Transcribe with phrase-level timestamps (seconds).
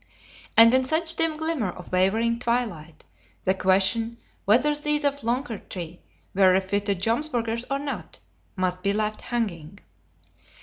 [0.57, 3.03] And in such dim glimmer of wavering twilight,
[3.43, 5.99] the question whether these of Loncarty
[6.33, 8.17] were refitted Jomsburgers or not,
[8.55, 9.77] must be left hanging.